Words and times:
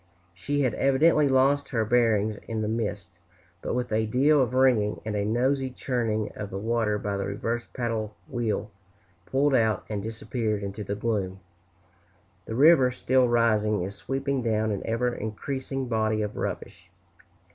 She 0.33 0.61
had 0.61 0.73
evidently 0.73 1.27
lost 1.27 1.69
her 1.69 1.85
bearings 1.85 2.37
in 2.47 2.63
the 2.63 2.67
mist; 2.67 3.19
but 3.61 3.75
with 3.75 3.91
a 3.91 4.07
deal 4.07 4.41
of 4.41 4.55
ringing, 4.55 4.99
and 5.05 5.15
a 5.15 5.23
noisy 5.23 5.69
churning 5.69 6.31
of 6.35 6.49
the 6.49 6.57
water 6.57 6.97
by 6.97 7.17
the 7.17 7.25
reversed 7.27 7.71
paddle 7.71 8.15
wheel, 8.27 8.71
pulled 9.27 9.53
out 9.53 9.83
and 9.89 10.01
disappeared 10.01 10.63
into 10.63 10.83
the 10.83 10.95
gloom. 10.95 11.39
The 12.47 12.55
river, 12.55 12.89
still 12.89 13.27
rising, 13.29 13.83
is 13.83 13.93
sweeping 13.93 14.41
down 14.41 14.71
an 14.71 14.81
ever 14.85 15.13
increasing 15.13 15.87
body 15.87 16.23
of 16.23 16.35
rubbish. 16.35 16.89